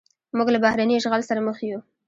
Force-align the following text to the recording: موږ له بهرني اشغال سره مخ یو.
موږ 0.37 0.47
له 0.53 0.59
بهرني 0.63 0.93
اشغال 0.97 1.21
سره 1.29 1.45
مخ 1.47 1.57
یو. 1.69 1.79